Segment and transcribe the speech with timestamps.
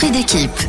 [0.00, 0.60] Esprit d'équipe.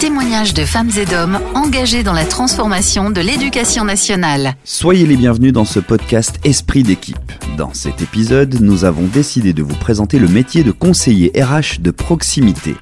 [0.00, 4.54] Témoignages de femmes et d'hommes engagés dans la transformation de l'éducation nationale.
[4.64, 7.16] Soyez les bienvenus dans ce podcast Esprit d'équipe.
[7.56, 11.90] Dans cet épisode, nous avons décidé de vous présenter le métier de conseiller RH de
[11.90, 12.74] proximité.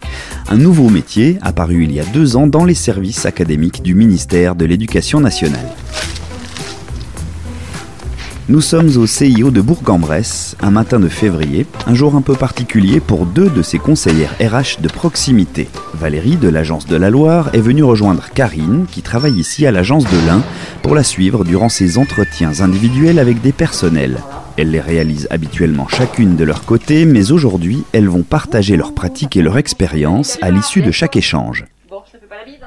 [0.49, 4.57] Un nouveau métier apparu il y a deux ans dans les services académiques du ministère
[4.57, 5.68] de l'Éducation nationale.
[8.46, 13.00] Nous sommes au CIO de Bourg-en-Bresse, un matin de février, un jour un peu particulier
[13.00, 15.66] pour deux de ses conseillères RH de proximité.
[15.94, 20.04] Valérie de l'agence de la Loire est venue rejoindre Karine, qui travaille ici à l'agence
[20.04, 20.43] de l'Ain,
[20.82, 24.18] pour la suivre durant ses entretiens individuels avec des personnels.
[24.58, 29.38] Elles les réalisent habituellement chacune de leur côté, mais aujourd'hui, elles vont partager leurs pratiques
[29.38, 31.64] et leur expérience à l'issue de chaque échange.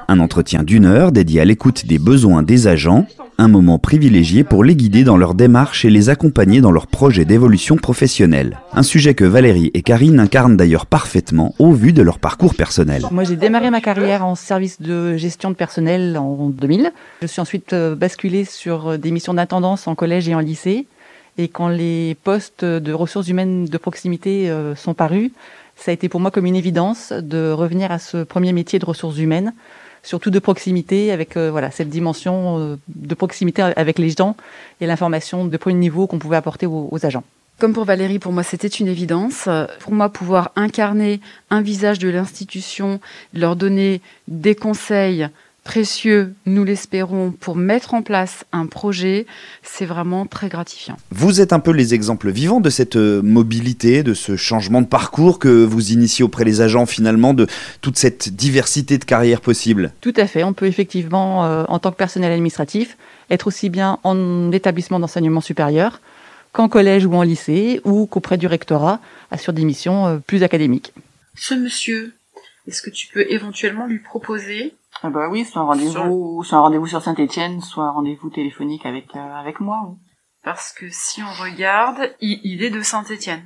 [0.08, 3.06] Un entretien d'une heure dédié à l'écoute des besoins des agents,
[3.38, 7.24] un moment privilégié pour les guider dans leur démarche et les accompagner dans leur projet
[7.24, 8.58] d'évolution professionnelle.
[8.72, 13.04] Un sujet que Valérie et Karine incarnent d'ailleurs parfaitement au vu de leur parcours personnel.
[13.12, 16.92] Moi, j'ai démarré ma carrière en service de gestion de personnel en 2000.
[17.22, 20.86] Je suis ensuite euh, basculée sur euh, des missions d'intendance en collège et en lycée.
[21.38, 25.30] Et quand les postes de ressources humaines de proximité euh, sont parus,
[25.76, 28.84] ça a été pour moi comme une évidence de revenir à ce premier métier de
[28.84, 29.52] ressources humaines,
[30.08, 34.36] surtout de proximité, avec euh, voilà cette dimension euh, de proximité avec les gens
[34.80, 37.24] et l'information de premier niveau qu'on pouvait apporter aux, aux agents.
[37.58, 39.48] Comme pour Valérie, pour moi, c'était une évidence.
[39.80, 43.00] Pour moi, pouvoir incarner un visage de l'institution,
[43.34, 45.28] leur donner des conseils,
[45.68, 49.26] précieux, nous l'espérons, pour mettre en place un projet,
[49.62, 50.96] c'est vraiment très gratifiant.
[51.10, 54.86] Vous êtes un peu les exemples vivants de cette euh, mobilité, de ce changement de
[54.86, 57.46] parcours que vous initiez auprès des agents finalement, de
[57.82, 59.92] toute cette diversité de carrières possibles?
[60.00, 62.96] Tout à fait, on peut effectivement, euh, en tant que personnel administratif,
[63.28, 66.00] être aussi bien en établissement d'enseignement supérieur
[66.52, 69.00] qu'en collège ou en lycée, ou qu'auprès du rectorat,
[69.36, 70.94] sur des missions euh, plus académiques.
[71.36, 72.14] Ce monsieur,
[72.66, 74.72] est-ce que tu peux éventuellement lui proposer
[75.02, 78.84] ah bah oui, soit un rendez-vous, soit un rendez-vous sur Saint-Étienne, soit un rendez-vous téléphonique
[78.86, 79.94] avec euh, avec moi.
[80.44, 83.44] Parce que si on regarde, il, il est de Saint-Étienne.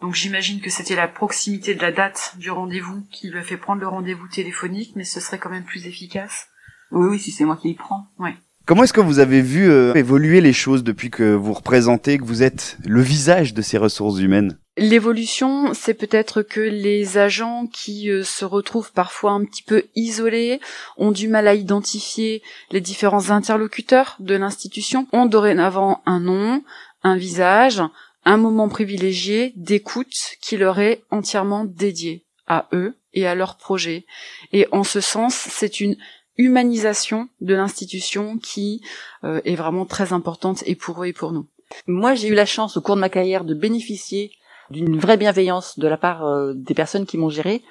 [0.00, 3.56] Donc j'imagine que c'était la proximité de la date du rendez-vous qui lui a fait
[3.56, 6.48] prendre le rendez-vous téléphonique, mais ce serait quand même plus efficace.
[6.90, 8.06] Oui, oui, si c'est moi qui y prends.
[8.18, 8.36] Ouais.
[8.66, 12.24] Comment est-ce que vous avez vu euh, évoluer les choses depuis que vous représentez, que
[12.24, 14.58] vous êtes le visage de ces ressources humaines?
[14.78, 20.60] L'évolution, c'est peut-être que les agents qui euh, se retrouvent parfois un petit peu isolés,
[20.98, 26.62] ont du mal à identifier les différents interlocuteurs de l'institution, ont dorénavant un nom,
[27.02, 27.82] un visage,
[28.26, 34.04] un moment privilégié d'écoute qui leur est entièrement dédié à eux et à leur projet.
[34.52, 35.96] Et en ce sens, c'est une
[36.36, 38.82] humanisation de l'institution qui
[39.24, 41.46] euh, est vraiment très importante et pour eux et pour nous.
[41.86, 44.32] Moi, j'ai eu la chance au cours de ma carrière de bénéficier
[44.70, 47.62] d'une vraie bienveillance de la part euh, des personnes qui m'ont géré.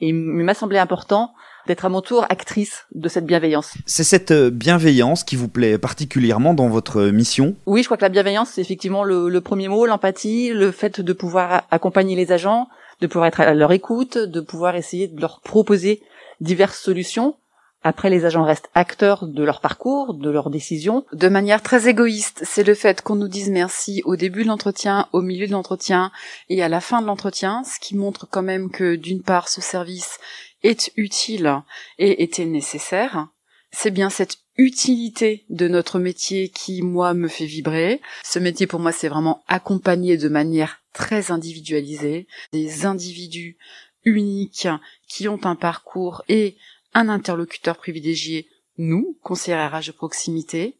[0.00, 1.32] Et il m'a semblé important
[1.66, 3.74] d'être à mon tour actrice de cette bienveillance.
[3.86, 7.54] C'est cette euh, bienveillance qui vous plaît particulièrement dans votre mission?
[7.66, 11.00] Oui, je crois que la bienveillance, c'est effectivement le, le premier mot, l'empathie, le fait
[11.00, 12.68] de pouvoir accompagner les agents,
[13.00, 16.02] de pouvoir être à leur écoute, de pouvoir essayer de leur proposer
[16.40, 17.36] diverses solutions
[17.84, 21.04] après, les agents restent acteurs de leur parcours, de leurs décisions.
[21.12, 25.08] De manière très égoïste, c'est le fait qu'on nous dise merci au début de l'entretien,
[25.12, 26.12] au milieu de l'entretien
[26.48, 29.60] et à la fin de l'entretien, ce qui montre quand même que d'une part, ce
[29.60, 30.18] service
[30.62, 31.62] est utile
[31.98, 33.26] et était nécessaire.
[33.72, 38.00] C'est bien cette utilité de notre métier qui, moi, me fait vibrer.
[38.22, 43.56] Ce métier, pour moi, c'est vraiment accompagné de manière très individualisée, des individus
[44.04, 44.68] uniques
[45.08, 46.56] qui ont un parcours et
[46.94, 48.46] un interlocuteur privilégié,
[48.78, 50.76] nous, conseillers RH de proximité,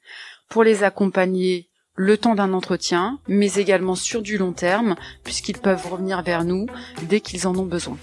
[0.49, 5.87] pour les accompagner le temps d'un entretien, mais également sur du long terme, puisqu'ils peuvent
[5.87, 6.67] revenir vers nous
[7.03, 7.99] dès qu'ils en ont besoin.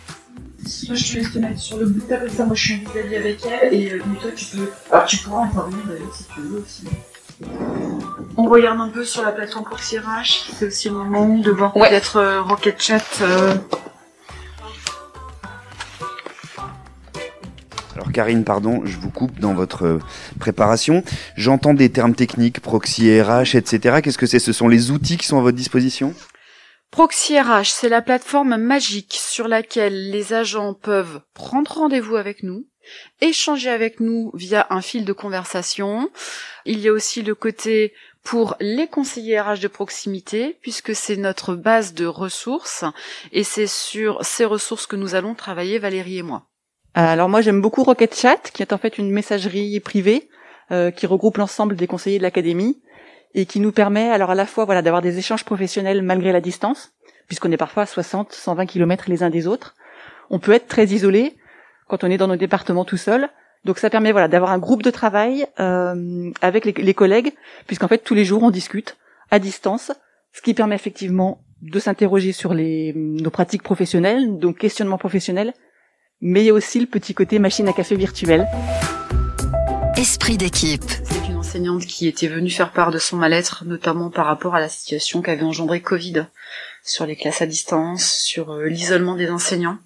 [0.65, 2.75] Soit je te laisse te mettre sur le bout de table, ça moi je suis
[2.75, 4.69] vis-à-vis avec elle, et euh, toi tu peux...
[4.91, 6.83] Alors tu pourras intervenir d'ailleurs si tu veux aussi.
[8.37, 11.75] On regarde un peu sur la plateforme Proxy RH, c'est aussi le moment de voir
[11.77, 11.89] Ouais.
[11.89, 13.03] peut-être euh, Rocket Chat.
[13.21, 13.55] euh,
[17.99, 19.99] Alors Karine, pardon, je vous coupe dans votre euh,
[20.39, 21.03] préparation.
[21.35, 23.99] J'entends des termes techniques, proxy RH, etc.
[24.01, 24.39] Qu'est-ce que c'est?
[24.39, 26.13] Ce sont les outils qui sont à votre disposition?
[26.91, 32.67] Proxy RH, c'est la plateforme magique sur laquelle les agents peuvent prendre rendez-vous avec nous,
[33.19, 36.09] échanger avec nous via un fil de conversation.
[36.65, 37.91] Il y a aussi le côté
[38.23, 42.85] pour les conseillers RH de proximité, puisque c'est notre base de ressources,
[43.33, 46.48] et c'est sur ces ressources que nous allons travailler, Valérie et moi.
[46.93, 50.29] Alors moi, j'aime beaucoup Rocket Chat, qui est en fait une messagerie privée
[50.71, 52.81] euh, qui regroupe l'ensemble des conseillers de l'académie
[53.35, 56.41] et qui nous permet alors à la fois voilà d'avoir des échanges professionnels malgré la
[56.41, 56.91] distance,
[57.27, 59.75] puisqu'on est parfois à 60, 120 kilomètres les uns des autres.
[60.31, 61.37] On peut être très isolé,
[61.87, 63.29] quand on est dans nos départements tout seul.
[63.65, 67.33] Donc ça permet voilà d'avoir un groupe de travail euh, avec les, les collègues,
[67.67, 68.97] puisqu'en fait tous les jours on discute
[69.31, 69.91] à distance,
[70.33, 75.53] ce qui permet effectivement de s'interroger sur les, nos pratiques professionnelles, donc questionnement professionnel,
[76.21, 78.47] mais il y a aussi le petit côté machine à café virtuelle.
[79.95, 80.83] Esprit d'équipe.
[81.03, 84.59] C'est une enseignante qui était venue faire part de son mal-être, notamment par rapport à
[84.59, 86.25] la situation qu'avait engendré Covid
[86.83, 89.77] sur les classes à distance, sur euh, l'isolement des enseignants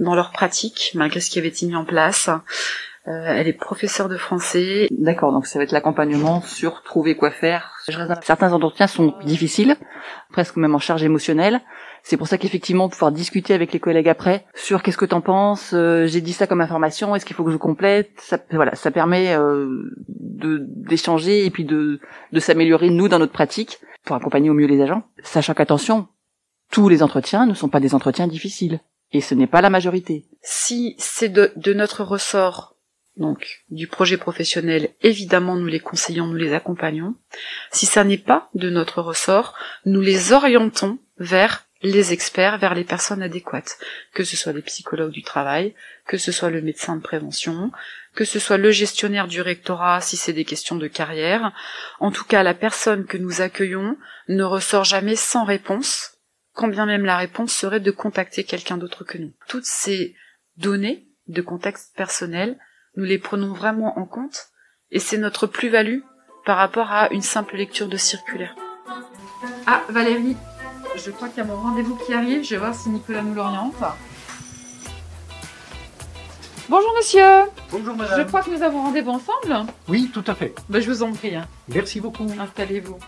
[0.00, 2.30] dans leurs pratiques, malgré ce qui avait été mis en place.
[3.08, 4.86] Euh, elle est professeure de français.
[4.90, 7.78] D'accord, donc ça va être l'accompagnement sur trouver quoi faire.
[8.22, 9.76] Certains entretiens sont difficiles,
[10.30, 11.60] presque même en charge émotionnelle.
[12.02, 15.72] C'est pour ça qu'effectivement pouvoir discuter avec les collègues après sur qu'est-ce que t'en penses,
[15.72, 18.90] euh, j'ai dit ça comme information, est-ce qu'il faut que je complète, ça, voilà, ça
[18.90, 22.00] permet euh, de d'échanger et puis de
[22.32, 26.08] de s'améliorer nous dans notre pratique pour accompagner au mieux les agents, sachant qu'attention,
[26.70, 28.80] tous les entretiens ne sont pas des entretiens difficiles
[29.12, 30.26] et ce n'est pas la majorité.
[30.42, 32.77] Si c'est de, de notre ressort
[33.18, 37.14] donc du projet professionnel, évidemment nous les conseillons, nous les accompagnons.
[37.72, 39.54] Si ça n'est pas de notre ressort,
[39.84, 43.78] nous les orientons vers les experts, vers les personnes adéquates,
[44.12, 45.74] que ce soit les psychologues du travail,
[46.06, 47.70] que ce soit le médecin de prévention,
[48.14, 51.52] que ce soit le gestionnaire du rectorat si c'est des questions de carrière.
[52.00, 53.96] En tout cas, la personne que nous accueillons
[54.28, 56.18] ne ressort jamais sans réponse,
[56.52, 59.32] quand bien même la réponse serait de contacter quelqu'un d'autre que nous.
[59.46, 60.16] Toutes ces
[60.56, 62.58] données de contexte personnel
[62.98, 64.48] nous les prenons vraiment en compte,
[64.90, 66.00] et c'est notre plus-value
[66.44, 68.56] par rapport à une simple lecture de circulaire.
[69.66, 70.36] Ah, Valérie,
[70.96, 73.34] je crois qu'il y a mon rendez-vous qui arrive, je vais voir si Nicolas nous
[73.34, 73.74] l'oriente.
[76.68, 77.22] Bonjour monsieur
[77.70, 78.26] Bonjour Je madame.
[78.26, 80.54] crois que nous avons rendez-vous ensemble Oui, tout à fait.
[80.68, 81.46] bah, Je vous en prie, hein.
[81.68, 82.26] Merci beaucoup.
[82.38, 82.98] installez-vous.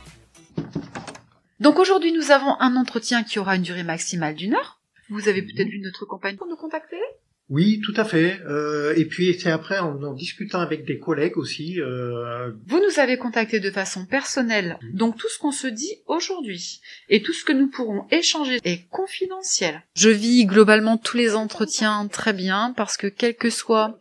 [1.58, 4.80] Donc aujourd'hui nous avons un entretien qui aura une durée maximale d'une heure.
[5.10, 7.00] Vous avez peut-être vu notre campagne pour nous contacter?
[7.50, 8.40] Oui, tout à fait.
[8.48, 11.80] Euh, et puis c'est après en, en discutant avec des collègues aussi.
[11.80, 16.80] Euh, Vous nous avez contacté de façon personnelle, donc tout ce qu'on se dit aujourd'hui
[17.08, 19.82] et tout ce que nous pourrons échanger est confidentiel.
[19.96, 23.98] Je vis globalement tous les entretiens très bien parce que quelle que soit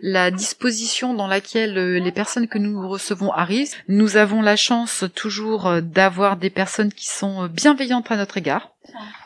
[0.00, 5.04] la disposition dans laquelle euh, les personnes que nous recevons arrivent, nous avons la chance
[5.14, 8.72] toujours euh, d'avoir des personnes qui sont euh, bienveillantes à notre égard.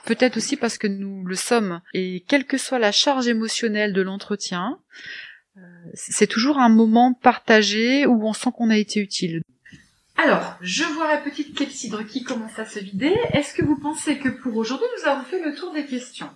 [0.04, 1.80] Peut-être aussi parce que nous le sommes.
[1.92, 4.78] Et quelle que soit la charge émotionnelle de l'entretien,
[5.92, 9.42] c'est toujours un moment partagé où on sent qu'on a été utile.
[10.16, 13.14] Alors, je vois la petite clepsydre qui commence à se vider.
[13.32, 16.30] Est-ce que vous pensez que pour aujourd'hui, nous avons fait le tour des questions?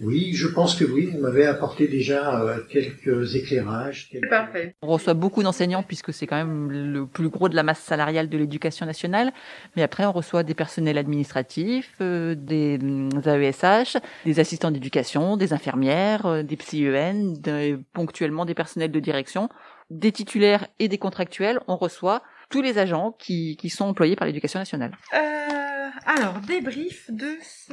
[0.00, 1.06] Oui, je pense que oui.
[1.06, 4.08] Vous m'avez apporté déjà euh, quelques éclairages.
[4.10, 4.76] quelques- Parfait.
[4.82, 8.28] On reçoit beaucoup d'enseignants puisque c'est quand même le plus gros de la masse salariale
[8.28, 9.32] de l'éducation nationale.
[9.76, 15.52] Mais après, on reçoit des personnels administratifs, euh, des hum, AESH, des assistants d'éducation, des
[15.52, 19.48] infirmières, euh, des psy-EN, des- ponctuellement des personnels de direction,
[19.90, 21.60] des titulaires et des contractuels.
[21.66, 24.92] On reçoit tous les agents qui, qui sont employés par l'éducation nationale.
[25.14, 27.72] Euh, alors, débrief de ce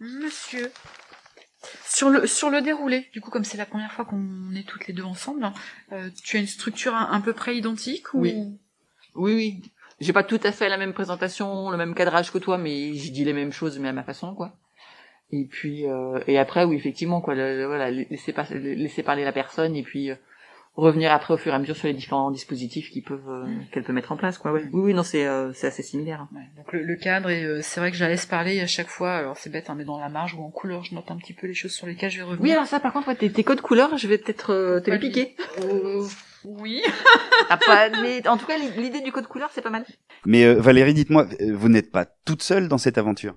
[0.00, 0.70] monsieur.
[1.86, 4.86] Sur le, sur le déroulé, du coup, comme c'est la première fois qu'on est toutes
[4.86, 5.52] les deux ensemble, hein,
[5.92, 8.20] euh, tu as une structure à, peu près identique ou...
[8.20, 8.34] Oui.
[9.14, 9.62] Oui, oui.
[10.00, 13.12] J'ai pas tout à fait la même présentation, le même cadrage que toi, mais je
[13.12, 14.56] dis les mêmes choses, mais à ma façon, quoi.
[15.30, 19.82] Et puis, euh, et après, oui, effectivement, quoi, voilà, laisser, laisser parler la personne, et
[19.82, 20.16] puis euh,
[20.74, 23.82] revenir après au fur et à mesure sur les différents dispositifs qui peuvent, euh, qu'elle
[23.84, 24.52] peut mettre en place, quoi.
[24.52, 24.62] Ouais.
[24.72, 26.22] Oui, oui, non, c'est, euh, c'est assez similaire.
[26.22, 26.28] hein.
[26.34, 28.66] Ouais, donc le, le cadre, et euh, c'est vrai que je la laisse parler à
[28.66, 31.10] chaque fois, alors c'est bête, hein, mais dans la marge ou en couleur, je note
[31.10, 32.42] un petit peu les choses sur lesquelles je vais revenir.
[32.42, 34.90] Oui, alors ça, par contre, ouais, tes, tes codes couleurs, je vais peut-être euh, te
[34.90, 35.36] les Pas piquer.
[35.62, 36.04] Euh,
[36.44, 36.82] oui.
[37.50, 39.84] Ah, pas, mais en tout cas, l'idée du code couleur, c'est pas mal.
[40.24, 43.34] Mais euh, Valérie, dites-moi, vous n'êtes pas toute seule dans cette aventure?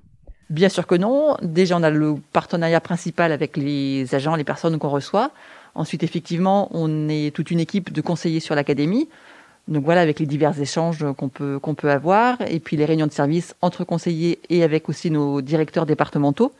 [0.49, 1.35] Bien sûr que non.
[1.41, 5.31] Déjà, on a le partenariat principal avec les agents, les personnes qu'on reçoit.
[5.75, 9.09] Ensuite, effectivement, on est toute une équipe de conseillers sur l'académie.
[9.67, 13.11] Donc voilà, avec les divers échanges qu'on peut peut avoir, et puis les réunions de
[13.11, 16.53] service entre conseillers et avec aussi nos directeurs départementaux,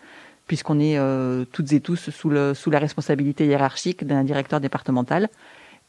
[0.47, 5.29] puisqu'on est euh, toutes et tous sous le sous la responsabilité hiérarchique d'un directeur départemental.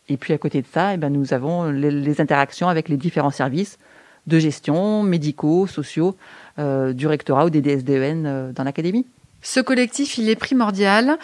[0.09, 3.33] Et puis à côté de ça, eh ben, nous avons les, interactions avec les différents
[3.33, 3.79] services
[4.27, 6.17] de gestion, médicaux, sociaux,
[6.59, 9.07] euh, du rectorat ou des DSDEN euh, dans l'académie.
[9.43, 11.19] Ce collectif, il est primordial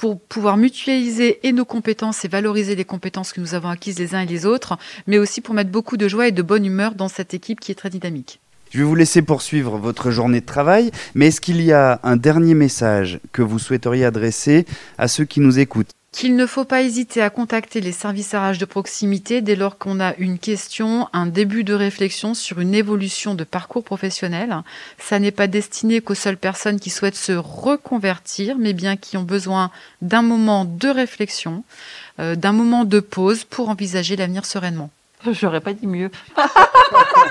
[0.00, 4.22] pour pouvoir mutualiser nos compétences et valoriser les compétences que nous avons acquises les uns
[4.22, 7.08] et les autres, mais aussi pour mettre beaucoup de joie et de bonne humeur dans
[7.08, 8.40] cette équipe qui est très dynamique.
[8.70, 12.16] Je vais vous laisser poursuivre votre journée de travail, mais est-ce qu'il y a un
[12.16, 14.64] dernier message que vous souhaiteriez adresser
[14.96, 15.90] à ceux qui nous écoutent?
[16.12, 20.00] Qu'il ne faut pas hésiter à contacter les services RH de proximité dès lors qu'on
[20.00, 24.56] a une question, un début de réflexion sur une évolution de parcours professionnel.
[24.98, 29.22] Ça n'est pas destiné qu'aux seules personnes qui souhaitent se reconvertir, mais bien qui ont
[29.22, 29.70] besoin
[30.02, 31.62] d'un moment de réflexion,
[32.18, 34.90] euh, d'un moment de pause pour envisager l'avenir sereinement.
[35.32, 36.10] J'aurais pas dit mieux.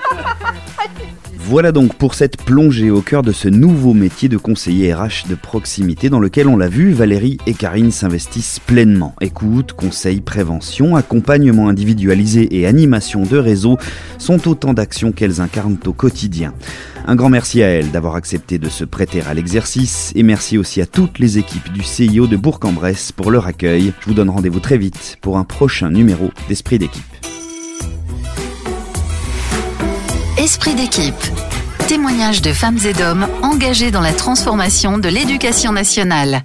[1.50, 5.34] Voilà donc pour cette plongée au cœur de ce nouveau métier de conseiller RH de
[5.34, 9.16] proximité dans lequel on l'a vu, Valérie et Karine s'investissent pleinement.
[9.20, 13.80] Écoute, conseils, prévention, accompagnement individualisé et animation de réseau
[14.20, 16.54] sont autant d'actions qu'elles incarnent au quotidien.
[17.08, 20.82] Un grand merci à elles d'avoir accepté de se prêter à l'exercice et merci aussi
[20.82, 23.92] à toutes les équipes du CIO de Bourg-en-Bresse pour leur accueil.
[24.02, 27.39] Je vous donne rendez-vous très vite pour un prochain numéro d'Esprit d'équipe.
[30.40, 31.22] Esprit d'équipe.
[31.90, 36.44] Témoignages de femmes et d'hommes engagés dans la transformation de l'éducation nationale.